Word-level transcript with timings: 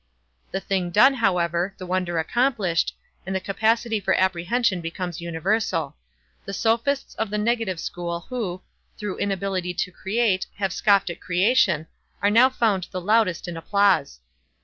The 0.49 0.59
thing 0.59 0.89
done, 0.89 1.13
however; 1.13 1.75
the 1.77 1.85
wonder 1.85 2.17
accomplished; 2.17 2.95
and 3.23 3.35
the 3.35 3.39
capacity 3.39 3.99
for 3.99 4.15
apprehension 4.15 4.81
becomes 4.81 5.21
universal. 5.21 5.95
The 6.43 6.53
sophists 6.55 7.13
of 7.19 7.29
the 7.29 7.37
negative 7.37 7.79
school 7.79 8.21
who, 8.21 8.63
through 8.97 9.19
inability 9.19 9.75
to 9.75 9.91
create, 9.91 10.47
have 10.55 10.73
scoffed 10.73 11.11
at 11.11 11.21
creation, 11.21 11.85
are 12.19 12.31
now 12.31 12.49
found 12.49 12.87
the 12.89 12.99
loudest 12.99 13.47
in 13.47 13.55
applause. 13.55 14.21